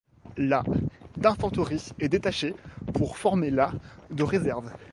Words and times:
La 0.37 0.63
d'infanterie 1.15 1.91
est 1.99 2.09
détachée 2.09 2.55
pour 2.95 3.19
former 3.19 3.51
la 3.51 3.71
de 4.09 4.23
réserve. 4.23 4.71